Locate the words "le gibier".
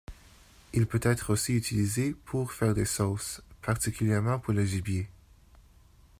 4.53-5.07